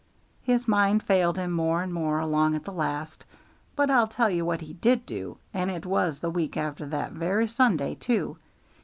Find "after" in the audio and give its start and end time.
6.57-6.87